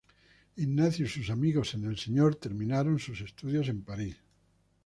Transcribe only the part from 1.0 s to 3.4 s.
y sus "amigos en el Señor" terminaron sus